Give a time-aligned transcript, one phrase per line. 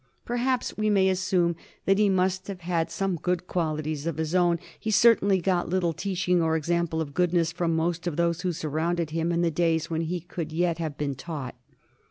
[0.25, 1.55] Perhaps we may assume
[1.85, 5.93] that he must have had some good qualities of his own; he certainly got little
[5.93, 9.91] teaching or example of goodness from most of those who surrounded him in the days
[9.91, 11.53] when he could yet have been taught.